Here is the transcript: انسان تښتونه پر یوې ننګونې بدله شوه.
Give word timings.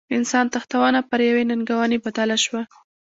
انسان 0.17 0.45
تښتونه 0.53 0.99
پر 1.09 1.19
یوې 1.29 1.43
ننګونې 1.49 1.97
بدله 2.05 2.37
شوه. 2.43 2.61